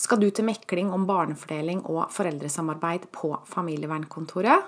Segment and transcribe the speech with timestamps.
[0.00, 4.62] Skal du til mekling om barnefordeling og foreldresamarbeid på familievernkontoret?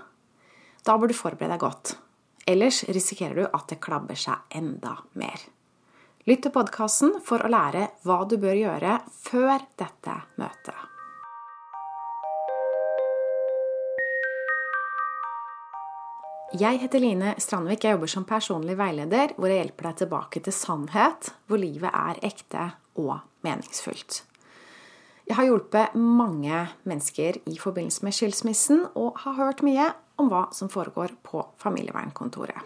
[0.84, 1.94] Da bør du forberede deg godt.
[2.52, 5.40] Ellers risikerer du at det klabber seg enda mer.
[6.28, 10.88] Lytt til podkasten for å lære hva du bør gjøre før dette møtet.
[16.60, 17.86] Jeg heter Line Strandvik.
[17.86, 22.20] Jeg jobber som personlig veileder, hvor jeg hjelper deg tilbake til sannhet, hvor livet er
[22.28, 22.66] ekte
[23.00, 23.14] og
[23.46, 24.20] meningsfullt.
[25.32, 29.86] Jeg har hjulpet mange mennesker i forbindelse med skilsmissen, og har hørt mye
[30.20, 32.58] om hva som foregår på familievernkontoret.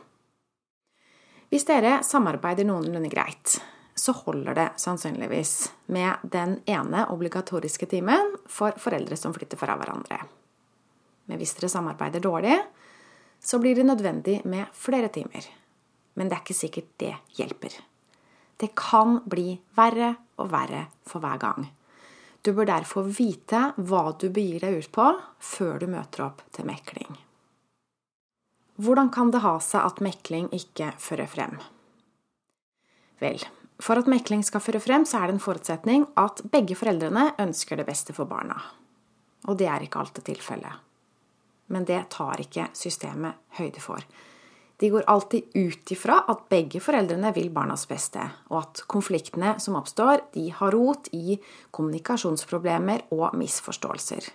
[1.47, 3.61] Hvis dere samarbeider noenlunde greit,
[3.95, 5.55] så holder det sannsynligvis
[5.95, 10.19] med den ene obligatoriske timen for foreldre som flytter fra hverandre.
[11.31, 12.59] Men hvis dere samarbeider dårlig,
[13.39, 15.47] så blir det nødvendig med flere timer.
[16.19, 17.79] Men det er ikke sikkert det hjelper.
[18.59, 21.71] Det kan bli verre og verre for hver gang.
[22.47, 25.07] Du bør derfor vite hva du begir deg ut på
[25.43, 27.19] før du møter opp til mekling.
[28.79, 31.59] Hvordan kan det ha seg at mekling ikke fører frem?
[33.19, 33.43] Vel,
[33.83, 37.81] for at mekling skal føre frem, så er det en forutsetning at begge foreldrene ønsker
[37.81, 38.61] det beste for barna.
[39.49, 40.87] Og det er ikke alltid tilfellet
[41.67, 44.03] men det tar ikke systemet høyde for.
[44.77, 48.21] De går alltid ut ifra at begge foreldrene vil barnas beste,
[48.53, 51.39] og at konfliktene som oppstår, de har rot i
[51.73, 54.29] kommunikasjonsproblemer og misforståelser.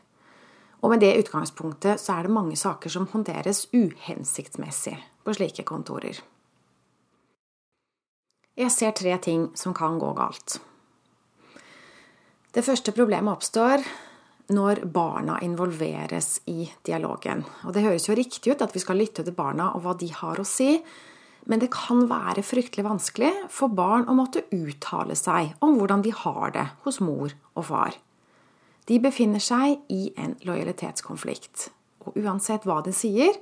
[0.81, 6.17] Og med det utgangspunktet så er det mange saker som håndteres uhensiktsmessig på slike kontorer.
[8.57, 10.57] Jeg ser tre ting som kan gå galt.
[12.51, 13.85] Det første problemet oppstår
[14.51, 17.43] når barna involveres i dialogen.
[17.65, 20.11] Og det høres jo riktig ut at vi skal lytte til barna og hva de
[20.13, 20.75] har å si,
[21.49, 26.13] men det kan være fryktelig vanskelig for barn å måtte uttale seg om hvordan de
[26.13, 27.97] har det hos mor og far.
[28.89, 31.69] De befinner seg i en lojalitetskonflikt,
[32.05, 33.37] og uansett hva de sier,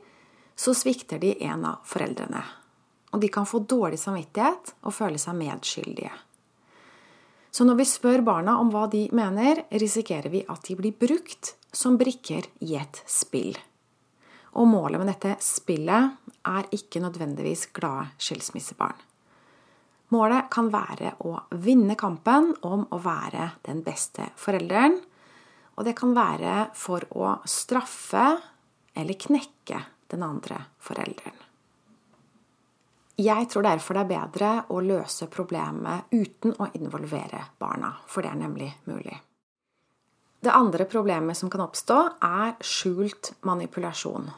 [0.59, 2.41] så svikter de en av foreldrene.
[3.16, 6.11] Og de kan få dårlig samvittighet og føle seg medskyldige.
[7.51, 11.55] Så når vi spør barna om hva de mener, risikerer vi at de blir brukt
[11.73, 13.57] som brikker i et spill.
[14.57, 18.97] Og målet med dette spillet er ikke nødvendigvis glade skilsmissebarn.
[20.09, 24.97] Målet kan være å vinne kampen om å være den beste forelderen.
[25.77, 28.25] Og det kan være for å straffe
[28.97, 31.48] eller knekke den andre forelderen.
[33.19, 38.31] Jeg tror derfor det er bedre å løse problemet uten å involvere barna, for det
[38.31, 39.18] er nemlig mulig.
[40.40, 44.29] Det andre problemet som kan oppstå, er skjult manipulasjon.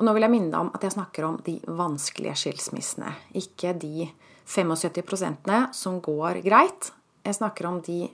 [0.00, 4.08] Og nå vil jeg minne om at jeg snakker om de vanskelige skilsmissene, ikke de
[4.50, 6.90] 75% som går greit.
[7.22, 8.08] Jeg snakker om de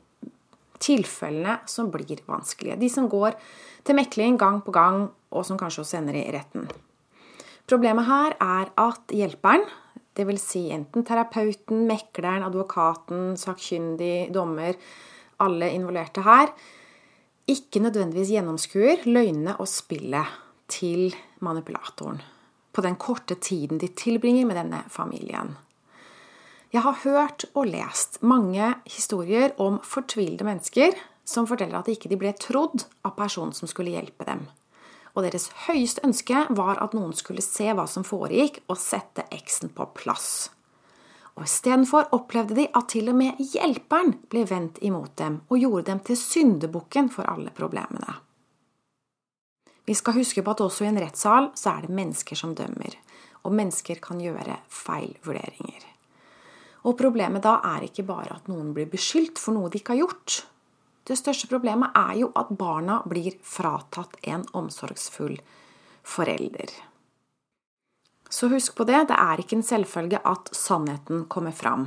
[0.85, 2.77] tilfellene som blir vanskelige.
[2.77, 3.39] De som går
[3.87, 6.69] til mekling gang på gang, og som kanskje også ender i retten.
[7.67, 9.65] Problemet her er at hjelperen,
[10.15, 10.43] dvs.
[10.53, 14.79] Si enten terapeuten, mekleren, advokaten, sakkyndig, dommer,
[15.43, 16.53] alle involverte her,
[17.51, 20.31] ikke nødvendigvis gjennomskuer løgnene og spillet
[20.71, 21.11] til
[21.43, 22.23] manipulatoren
[22.77, 25.55] på den korte tiden de tilbringer med denne familien.
[26.75, 30.95] Jeg har hørt og lest mange historier om fortvilede mennesker
[31.27, 34.45] som forteller at de ikke ble trodd av personen som skulle hjelpe dem
[35.17, 39.73] og deres høyeste ønske var at noen skulle se hva som foregikk, og sette eksen
[39.73, 40.51] på plass.
[41.37, 45.89] Og istedenfor opplevde de at til og med hjelperen ble vendt imot dem og gjorde
[45.91, 48.21] dem til syndebukken for alle problemene.
[49.87, 52.97] Vi skal huske på at også i en rettssal så er det mennesker som dømmer,
[53.45, 55.85] og mennesker kan gjøre feilvurderinger.
[56.87, 60.07] Og problemet da er ikke bare at noen blir beskyldt for noe de ikke har
[60.07, 60.41] gjort,
[61.07, 65.37] det største problemet er jo at barna blir fratatt en omsorgsfull
[66.07, 66.73] forelder.
[68.29, 71.87] Så husk på det, det er ikke en selvfølge at sannheten kommer fram.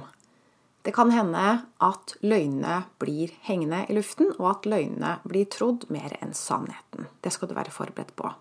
[0.81, 1.45] Det kan hende
[1.83, 7.09] at løgnene blir hengende i luften, og at løgnene blir trodd mer enn sannheten.
[7.19, 8.31] Det skal du være forberedt på.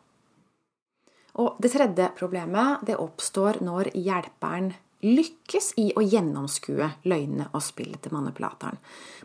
[1.43, 4.73] Og det tredje problemet det oppstår når hjelperen
[5.05, 8.79] lykkes i å gjennomskue løgnene og spillet til manipulatoren.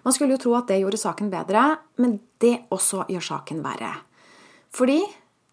[0.06, 1.64] Man skulle jo tro at det gjorde saken bedre,
[2.02, 3.94] men det også gjør saken verre.
[4.74, 5.00] Fordi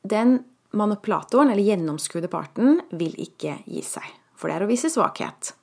[0.03, 0.39] den
[0.77, 4.07] manipulatoren, eller gjennomskuede parten, vil ikke gi seg.
[4.37, 5.55] For det er å vise svakhet.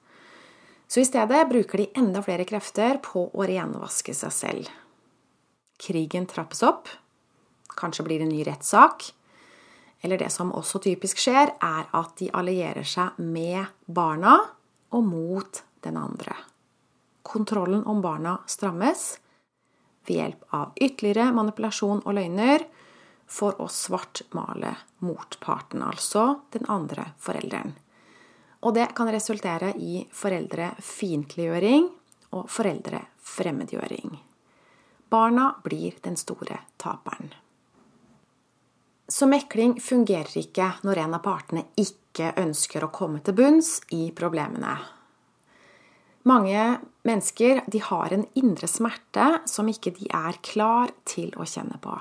[0.87, 4.71] Så i stedet bruker de enda flere krefter på å renvaske seg selv.
[5.77, 6.89] Krigen trappes opp.
[7.77, 9.11] Kanskje blir det en ny rettssak
[10.07, 14.37] eller det som også typisk skjer, er at de allierer seg med barna
[14.95, 16.35] og mot den andre.
[17.27, 19.19] Kontrollen om barna strammes.
[20.07, 22.63] ved hjelp av ytterligere manipulasjon og løgner
[23.27, 24.69] for å svartmale
[25.03, 27.73] motparten, altså den andre forelderen.
[28.63, 31.89] Og det kan resultere i foreldrefiendtliggjøring
[32.31, 34.15] og foreldrefremmedgjøring.
[35.11, 37.35] Barna blir den store taperen.
[39.07, 44.09] Så mekling fungerer ikke når en av partene ikke ønsker å komme til bunns i
[44.15, 44.75] problemene.
[46.27, 46.63] Mange
[47.07, 51.95] mennesker har en indre smerte som ikke de er klar til å kjenne på.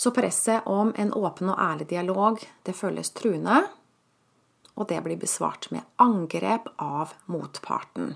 [0.00, 3.66] Så presset om en åpen og ærlig dialog, det føles truende,
[4.78, 8.14] og det blir besvart med angrep av motparten.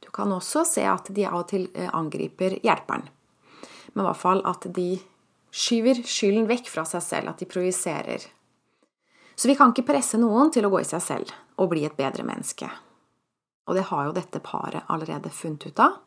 [0.00, 3.06] Du kan også se at de av og til eh, angriper hjelperen.
[3.92, 4.96] Men i hvert fall at de
[5.54, 8.26] skyver skylden vekk fra seg selv, at de projiserer.
[9.34, 11.96] Så vi kan ikke presse noen til å gå i seg selv og bli et
[11.98, 12.68] bedre menneske.
[13.70, 16.00] Og det har jo dette paret allerede funnet ut av,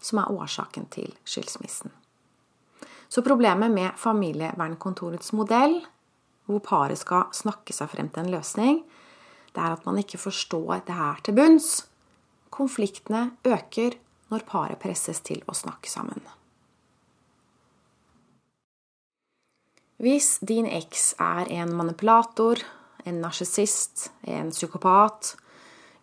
[0.00, 1.90] som er årsaken til skilsmissen.
[3.08, 5.80] Så problemet med familievernkontorets modell,
[6.48, 8.82] hvor paret skal snakke seg frem til en løsning,
[9.52, 11.70] det er at man ikke forstår det her til bunns.
[12.54, 13.98] Konfliktene øker
[14.30, 16.20] når paret presses til å snakke sammen.
[19.98, 22.60] Hvis din eks er en manipulator,
[23.02, 25.32] en narsissist, en psykopat,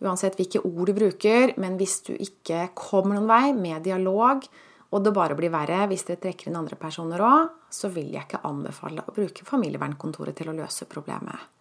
[0.04, 4.44] uansett hvilke ord du bruker, men hvis du ikke kommer noen vei med dialog,
[4.92, 8.28] og det bare blir verre hvis dere trekker inn andre personer òg, så vil jeg
[8.28, 11.52] ikke anbefale å bruke familievernkontoret til å løse problemet.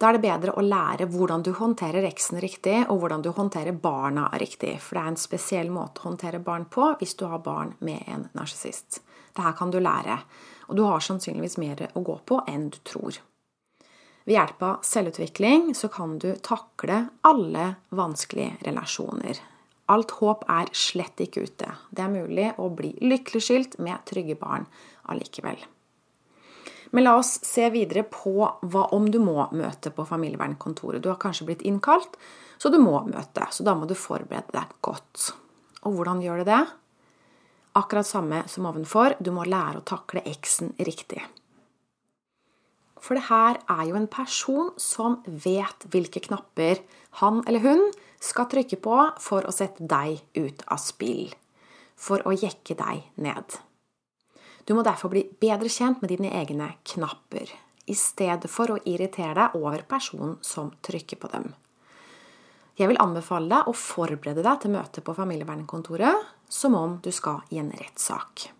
[0.00, 3.76] Da er det bedre å lære hvordan du håndterer eksen riktig, og hvordan du håndterer
[3.78, 4.74] barna riktig.
[4.82, 8.02] For det er en spesiell måte å håndtere barn på hvis du har barn med
[8.10, 9.02] en narsissist.
[9.36, 10.18] Dette kan du lære,
[10.68, 13.20] og du har sannsynligvis mer å gå på enn du tror.
[14.24, 19.40] Ved hjelp av selvutvikling så kan du takle alle vanskelige relasjoner.
[19.92, 21.68] Alt håp er slett ikke ute.
[21.92, 24.64] Det er mulig å bli lykkeligskilt med trygge barn
[25.12, 25.60] allikevel.
[26.94, 31.02] Men la oss se videre på hva om du må møte på familievernkontoret.
[31.02, 32.16] Du har kanskje blitt innkalt,
[32.56, 33.48] så du må møte.
[33.50, 35.32] Så da må du forberede deg godt.
[35.84, 36.62] Og hvordan gjør du det?
[37.74, 41.22] Akkurat samme som ovenfor, du må lære å takle eksen riktig.
[43.02, 46.80] For det her er jo en person som vet hvilke knapper
[47.20, 47.82] han eller hun
[48.22, 51.34] skal trykke på for å sette deg ut av spill.
[52.00, 53.58] For å jekke deg ned.
[54.64, 57.50] Du må derfor bli bedre kjent med dine egne knapper,
[57.84, 61.50] i stedet for å irritere deg over personen som trykker på dem.
[62.80, 67.42] Jeg vil anbefale deg å forberede deg til møte på familievernkontoret som om du skal
[67.50, 68.50] i en rettssak.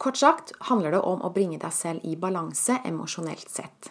[0.00, 3.90] Kort sagt handler det om å bringe deg selv i balanse emosjonelt sett,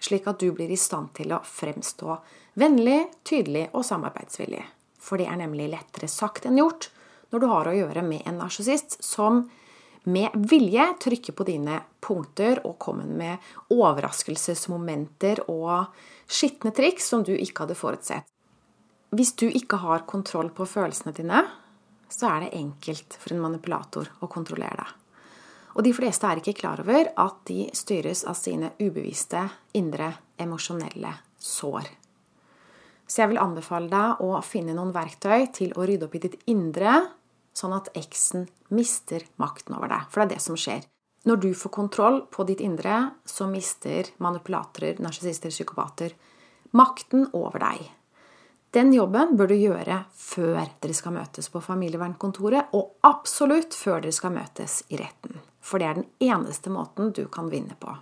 [0.00, 2.16] slik at du blir i stand til å fremstå
[2.60, 4.62] vennlig, tydelig og samarbeidsvillig.
[5.00, 6.88] For det er nemlig lettere sagt enn gjort
[7.30, 9.44] når du har å gjøre med en narsissist som
[10.08, 15.92] med vilje trykker på dine punkter og kommer med overraskelsesmomenter og
[16.30, 18.24] skitne triks som du ikke hadde forutsett.
[19.12, 21.42] Hvis du ikke har kontroll på følelsene dine,
[22.10, 24.96] så er det enkelt for en manipulator å kontrollere deg.
[25.78, 29.44] Og de fleste er ikke klar over at de styres av sine ubevisste,
[29.78, 30.10] indre,
[30.40, 31.86] emosjonelle sår.
[33.06, 36.36] Så jeg vil anbefale deg å finne noen verktøy til å rydde opp i ditt
[36.50, 36.96] indre,
[37.54, 40.10] sånn at eksen mister makten over deg.
[40.10, 40.84] For det er det som skjer.
[41.26, 46.14] Når du får kontroll på ditt indre, så mister manipulatorer, narsissister, psykopater
[46.76, 47.88] makten over deg.
[48.70, 54.14] Den jobben bør du gjøre før dere skal møtes på familievernkontoret, og absolutt før dere
[54.14, 57.92] skal møtes i retten for det er den eneste måten du kan vinne på.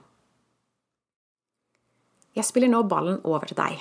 [2.39, 3.81] Jeg spiller nå ballen over til deg.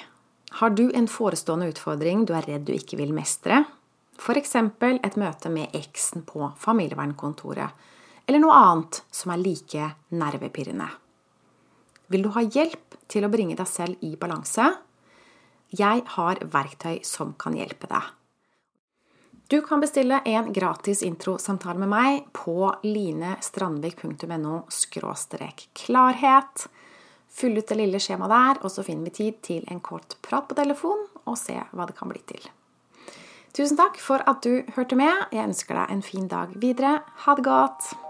[0.58, 3.64] Har du en forestående utfordring du er redd du ikke vil mestre?
[4.18, 4.56] F.eks.
[4.58, 7.70] et møte med eksen på familievernkontoret,
[8.26, 10.88] eller noe annet som er like nervepirrende.
[12.10, 14.66] Vil du ha hjelp til å bringe deg selv i balanse?
[15.70, 18.14] Jeg har verktøy som kan hjelpe deg.
[19.48, 24.66] Du kan bestille en gratis introsamtale med meg på linestrandvik.no
[25.74, 26.68] klarhet.
[27.32, 30.48] Fyll ut det lille skjemaet der, og så finner vi tid til en kort prat
[30.50, 32.44] på telefon og se hva det kan bli til.
[33.56, 35.32] Tusen takk for at du hørte med.
[35.32, 37.00] Jeg ønsker deg en fin dag videre.
[37.24, 38.07] Ha det godt!